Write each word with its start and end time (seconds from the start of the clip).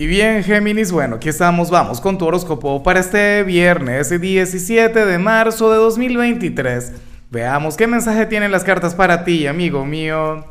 Y 0.00 0.06
bien, 0.06 0.42
Géminis, 0.42 0.92
bueno, 0.92 1.16
aquí 1.16 1.28
estamos, 1.28 1.68
vamos 1.68 2.00
con 2.00 2.16
tu 2.16 2.24
horóscopo 2.24 2.82
para 2.82 3.00
este 3.00 3.42
viernes 3.42 4.08
17 4.08 5.04
de 5.04 5.18
marzo 5.18 5.70
de 5.70 5.76
2023. 5.76 6.92
Veamos 7.30 7.76
qué 7.76 7.86
mensaje 7.86 8.24
tienen 8.24 8.50
las 8.50 8.64
cartas 8.64 8.94
para 8.94 9.24
ti, 9.24 9.46
amigo 9.46 9.84
mío. 9.84 10.46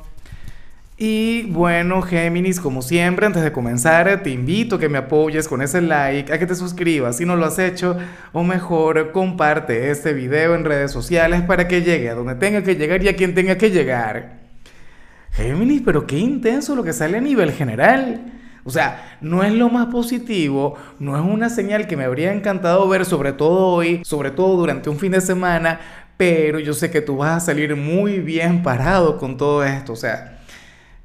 Y 0.99 1.47
bueno, 1.49 2.03
Géminis, 2.03 2.59
como 2.59 2.83
siempre, 2.83 3.25
antes 3.25 3.41
de 3.41 3.51
comenzar, 3.51 4.21
te 4.21 4.29
invito 4.29 4.75
a 4.75 4.79
que 4.79 4.87
me 4.87 4.99
apoyes 4.99 5.47
con 5.47 5.63
ese 5.63 5.81
like, 5.81 6.31
a 6.31 6.37
que 6.37 6.45
te 6.45 6.53
suscribas 6.53 7.17
si 7.17 7.25
no 7.25 7.35
lo 7.35 7.47
has 7.47 7.57
hecho, 7.57 7.97
o 8.33 8.43
mejor, 8.43 9.11
comparte 9.11 9.89
este 9.89 10.13
video 10.13 10.53
en 10.53 10.63
redes 10.63 10.91
sociales 10.91 11.41
para 11.41 11.67
que 11.67 11.81
llegue 11.81 12.11
a 12.11 12.13
donde 12.13 12.35
tenga 12.35 12.61
que 12.61 12.75
llegar 12.75 13.01
y 13.01 13.07
a 13.07 13.15
quien 13.15 13.33
tenga 13.33 13.57
que 13.57 13.71
llegar. 13.71 14.41
Géminis, 15.31 15.81
pero 15.83 16.05
qué 16.05 16.19
intenso 16.19 16.75
lo 16.75 16.83
que 16.83 16.93
sale 16.93 17.17
a 17.17 17.21
nivel 17.21 17.51
general. 17.51 18.33
O 18.63 18.71
sea, 18.71 19.17
no 19.21 19.43
es 19.43 19.53
lo 19.53 19.69
más 19.69 19.87
positivo, 19.87 20.75
no 20.99 21.17
es 21.17 21.23
una 21.23 21.49
señal 21.49 21.87
que 21.87 21.97
me 21.97 22.03
habría 22.03 22.33
encantado 22.33 22.87
ver, 22.87 23.05
sobre 23.05 23.33
todo 23.33 23.67
hoy, 23.67 24.01
sobre 24.03 24.31
todo 24.31 24.57
durante 24.57 24.89
un 24.89 24.99
fin 24.99 25.11
de 25.11 25.21
semana, 25.21 25.79
pero 26.17 26.59
yo 26.59 26.73
sé 26.73 26.91
que 26.91 27.01
tú 27.01 27.17
vas 27.17 27.37
a 27.37 27.45
salir 27.45 27.75
muy 27.75 28.19
bien 28.19 28.61
parado 28.61 29.17
con 29.17 29.37
todo 29.37 29.63
esto. 29.63 29.93
O 29.93 29.95
sea, 29.95 30.39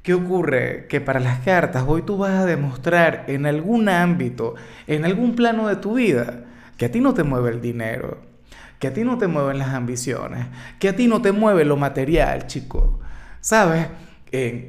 ¿qué 0.03 0.13
ocurre? 0.13 0.87
Que 0.89 0.99
para 0.99 1.19
las 1.19 1.39
cartas 1.39 1.85
hoy 1.87 2.01
tú 2.01 2.17
vas 2.17 2.31
a 2.31 2.45
demostrar 2.45 3.23
en 3.27 3.45
algún 3.45 3.87
ámbito, 3.87 4.55
en 4.87 5.05
algún 5.05 5.35
plano 5.35 5.67
de 5.67 5.77
tu 5.77 5.93
vida, 5.93 6.43
que 6.77 6.85
a 6.85 6.91
ti 6.91 6.99
no 6.99 7.13
te 7.13 7.23
mueve 7.23 7.51
el 7.51 7.61
dinero, 7.61 8.19
que 8.79 8.87
a 8.87 8.93
ti 8.93 9.03
no 9.03 9.17
te 9.17 9.27
mueven 9.27 9.57
las 9.57 9.69
ambiciones, 9.69 10.47
que 10.79 10.89
a 10.89 10.95
ti 10.95 11.07
no 11.07 11.21
te 11.21 11.31
mueve 11.31 11.63
lo 11.63 11.77
material, 11.77 12.47
chico. 12.47 12.99
¿Sabes? 13.39 13.87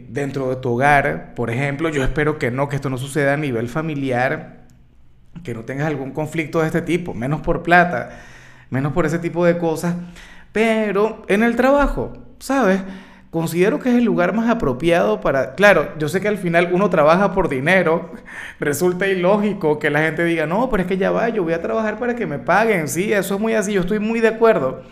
Dentro 0.09 0.48
de 0.51 0.56
tu 0.56 0.75
hogar, 0.75 1.34
por 1.34 1.51
ejemplo, 1.51 1.88
yo 1.88 2.02
espero 2.02 2.38
que 2.38 2.51
no, 2.51 2.69
que 2.69 2.77
esto 2.77 2.91
no 2.91 2.98
suceda 2.98 3.34
a 3.34 3.37
nivel 3.37 3.69
familiar, 3.69 4.66
que 5.42 5.55
no 5.55 5.65
tengas 5.65 5.87
algún 5.87 6.12
conflicto 6.12 6.61
de 6.61 6.66
este 6.66 6.83
tipo, 6.83 7.15
menos 7.15 7.41
por 7.41 7.62
plata, 7.62 8.20
menos 8.70 8.92
por 8.92 9.06
ese 9.06 9.19
tipo 9.19 9.44
de 9.44 9.59
cosas, 9.59 9.94
pero 10.53 11.25
en 11.28 11.42
el 11.42 11.56
trabajo, 11.56 12.12
¿sabes? 12.39 12.81
Considero 13.31 13.78
que 13.78 13.91
es 13.91 13.97
el 13.97 14.05
lugar 14.05 14.33
más 14.34 14.48
apropiado 14.48 15.20
para... 15.20 15.55
Claro, 15.55 15.91
yo 15.98 16.09
sé 16.09 16.20
que 16.20 16.28
al 16.28 16.39
final 16.39 16.70
uno 16.72 16.89
trabaja 16.89 17.33
por 17.33 17.48
dinero, 17.48 18.12
resulta 18.61 19.06
ilógico 19.06 19.78
que 19.78 19.91
la 19.91 20.00
gente 20.00 20.25
diga, 20.25 20.47
no, 20.47 20.70
pero 20.70 20.83
es 20.83 20.89
que 20.89 20.97
ya 20.97 21.11
va, 21.11 21.28
yo 21.28 21.42
voy 21.42 21.53
a 21.53 21.61
trabajar 21.61 21.98
para 21.98 22.17
que 22.17 22.27
me 22.27 22.39
paguen, 22.39 22.89
sí, 22.89 23.12
eso 23.12 23.34
es 23.34 23.41
muy 23.41 23.55
así, 23.55 23.72
yo 23.72 23.83
estoy 23.83 23.98
muy 23.98 24.20
de 24.20 24.28
acuerdo 24.28 24.83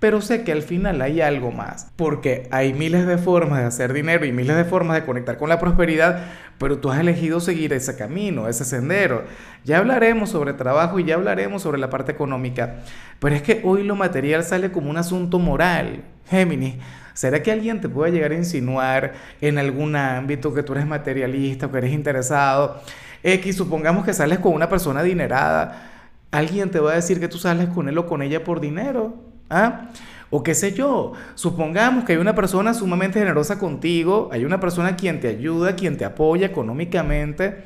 pero 0.00 0.22
sé 0.22 0.44
que 0.44 0.50
al 0.50 0.62
final 0.62 1.02
hay 1.02 1.20
algo 1.20 1.52
más, 1.52 1.92
porque 1.94 2.48
hay 2.50 2.72
miles 2.72 3.06
de 3.06 3.18
formas 3.18 3.60
de 3.60 3.66
hacer 3.66 3.92
dinero 3.92 4.24
y 4.24 4.32
miles 4.32 4.56
de 4.56 4.64
formas 4.64 4.96
de 4.96 5.04
conectar 5.04 5.36
con 5.36 5.50
la 5.50 5.60
prosperidad, 5.60 6.24
pero 6.58 6.78
tú 6.78 6.90
has 6.90 6.98
elegido 6.98 7.38
seguir 7.38 7.74
ese 7.74 7.96
camino, 7.96 8.48
ese 8.48 8.64
sendero. 8.64 9.24
Ya 9.62 9.78
hablaremos 9.78 10.30
sobre 10.30 10.54
trabajo 10.54 10.98
y 10.98 11.04
ya 11.04 11.16
hablaremos 11.16 11.62
sobre 11.62 11.78
la 11.78 11.90
parte 11.90 12.12
económica, 12.12 12.76
pero 13.20 13.36
es 13.36 13.42
que 13.42 13.60
hoy 13.62 13.84
lo 13.84 13.94
material 13.94 14.42
sale 14.42 14.72
como 14.72 14.88
un 14.90 14.96
asunto 14.96 15.38
moral, 15.38 16.02
Géminis. 16.28 16.76
¿Será 17.12 17.42
que 17.42 17.52
alguien 17.52 17.82
te 17.82 17.88
puede 17.90 18.12
llegar 18.12 18.32
a 18.32 18.36
insinuar 18.36 19.12
en 19.42 19.58
algún 19.58 19.96
ámbito 19.96 20.54
que 20.54 20.62
tú 20.62 20.72
eres 20.72 20.86
materialista 20.86 21.66
o 21.66 21.72
que 21.72 21.78
eres 21.78 21.92
interesado? 21.92 22.80
X, 23.22 23.56
supongamos 23.56 24.06
que 24.06 24.14
sales 24.14 24.38
con 24.38 24.54
una 24.54 24.70
persona 24.70 25.00
adinerada. 25.00 25.90
¿Alguien 26.30 26.70
te 26.70 26.80
va 26.80 26.92
a 26.92 26.94
decir 26.94 27.20
que 27.20 27.28
tú 27.28 27.36
sales 27.36 27.68
con 27.68 27.90
él 27.90 27.98
o 27.98 28.06
con 28.06 28.22
ella 28.22 28.42
por 28.42 28.60
dinero? 28.60 29.29
¿Ah? 29.50 29.90
O 30.30 30.44
qué 30.44 30.54
sé 30.54 30.72
yo, 30.72 31.12
supongamos 31.34 32.04
que 32.04 32.12
hay 32.12 32.18
una 32.18 32.36
persona 32.36 32.72
sumamente 32.72 33.18
generosa 33.18 33.58
contigo, 33.58 34.28
hay 34.30 34.44
una 34.44 34.60
persona 34.60 34.94
quien 34.94 35.18
te 35.18 35.26
ayuda, 35.26 35.74
quien 35.74 35.96
te 35.96 36.04
apoya 36.04 36.46
económicamente, 36.46 37.64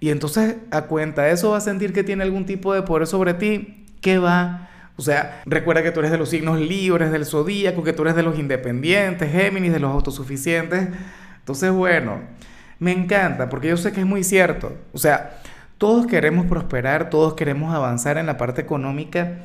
y 0.00 0.08
entonces 0.08 0.56
a 0.70 0.82
cuenta 0.82 1.24
de 1.24 1.32
eso 1.32 1.50
va 1.50 1.58
a 1.58 1.60
sentir 1.60 1.92
que 1.92 2.02
tiene 2.02 2.22
algún 2.22 2.46
tipo 2.46 2.72
de 2.72 2.80
poder 2.80 3.06
sobre 3.06 3.34
ti, 3.34 3.84
¿qué 4.00 4.16
va? 4.16 4.70
O 4.96 5.02
sea, 5.02 5.42
recuerda 5.44 5.82
que 5.82 5.90
tú 5.90 6.00
eres 6.00 6.10
de 6.10 6.18
los 6.18 6.30
signos 6.30 6.58
libres 6.58 7.12
del 7.12 7.26
zodíaco, 7.26 7.84
que 7.84 7.92
tú 7.92 8.02
eres 8.02 8.16
de 8.16 8.22
los 8.22 8.38
independientes, 8.38 9.30
Géminis, 9.30 9.72
de 9.72 9.78
los 9.78 9.92
autosuficientes. 9.92 10.88
Entonces, 11.38 11.70
bueno, 11.70 12.20
me 12.80 12.90
encanta 12.90 13.48
porque 13.48 13.68
yo 13.68 13.76
sé 13.76 13.92
que 13.92 14.00
es 14.00 14.06
muy 14.06 14.24
cierto. 14.24 14.72
O 14.92 14.98
sea, 14.98 15.38
todos 15.76 16.06
queremos 16.06 16.46
prosperar, 16.46 17.10
todos 17.10 17.34
queremos 17.34 17.74
avanzar 17.74 18.18
en 18.18 18.26
la 18.26 18.36
parte 18.38 18.60
económica 18.60 19.38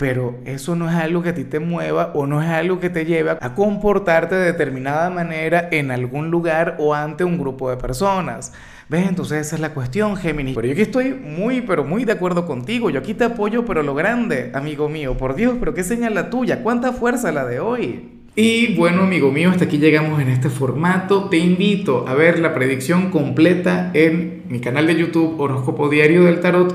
pero 0.00 0.38
eso 0.46 0.76
no 0.76 0.88
es 0.88 0.96
algo 0.96 1.22
que 1.22 1.28
a 1.28 1.34
ti 1.34 1.44
te 1.44 1.60
mueva 1.60 2.12
o 2.14 2.26
no 2.26 2.40
es 2.42 2.48
algo 2.48 2.80
que 2.80 2.88
te 2.88 3.04
lleve 3.04 3.32
a 3.32 3.54
comportarte 3.54 4.34
de 4.34 4.46
determinada 4.46 5.10
manera 5.10 5.68
en 5.70 5.90
algún 5.90 6.30
lugar 6.30 6.76
o 6.78 6.94
ante 6.94 7.22
un 7.22 7.38
grupo 7.38 7.68
de 7.68 7.76
personas. 7.76 8.54
¿Ves? 8.88 9.06
Entonces 9.06 9.46
esa 9.46 9.56
es 9.56 9.60
la 9.60 9.74
cuestión, 9.74 10.16
Géminis. 10.16 10.54
Pero 10.54 10.68
yo 10.68 10.72
aquí 10.72 10.80
estoy 10.80 11.12
muy, 11.12 11.60
pero 11.60 11.84
muy 11.84 12.06
de 12.06 12.12
acuerdo 12.12 12.46
contigo. 12.46 12.88
Yo 12.88 12.98
aquí 12.98 13.12
te 13.12 13.24
apoyo, 13.24 13.66
pero 13.66 13.82
lo 13.82 13.94
grande, 13.94 14.50
amigo 14.54 14.88
mío. 14.88 15.18
Por 15.18 15.34
Dios, 15.34 15.56
pero 15.60 15.74
qué 15.74 15.84
señal 15.84 16.14
la 16.14 16.30
tuya. 16.30 16.62
¿Cuánta 16.62 16.94
fuerza 16.94 17.30
la 17.30 17.44
de 17.44 17.60
hoy? 17.60 18.22
Y 18.34 18.74
bueno, 18.76 19.02
amigo 19.02 19.30
mío, 19.30 19.50
hasta 19.50 19.66
aquí 19.66 19.76
llegamos 19.76 20.18
en 20.22 20.30
este 20.30 20.48
formato. 20.48 21.28
Te 21.28 21.36
invito 21.36 22.08
a 22.08 22.14
ver 22.14 22.38
la 22.38 22.54
predicción 22.54 23.10
completa 23.10 23.90
en 23.92 24.44
mi 24.48 24.60
canal 24.60 24.86
de 24.86 24.96
YouTube 24.96 25.38
Horóscopo 25.38 25.90
Diario 25.90 26.24
del 26.24 26.40
Tarot 26.40 26.74